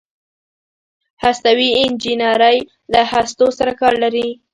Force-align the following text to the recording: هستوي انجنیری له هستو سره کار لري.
هستوي 1.23 1.69
انجنیری 1.83 2.57
له 2.93 3.01
هستو 3.11 3.45
سره 3.57 3.71
کار 3.79 3.93
لري. 4.03 4.27